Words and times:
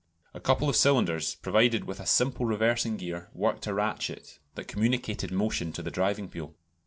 A 0.33 0.39
couple 0.39 0.67
of 0.67 0.75
cylinders, 0.75 1.35
provided 1.35 1.83
with 1.83 1.99
a 1.99 2.07
simple 2.07 2.43
reversing 2.47 2.97
gear, 2.97 3.29
worked 3.35 3.67
a 3.67 3.73
ratchet 3.75 4.39
that 4.55 4.67
communicated 4.67 5.31
motion 5.31 5.71
to 5.73 5.83
the 5.83 5.91
driving 5.91 6.27
wheel. 6.29 6.55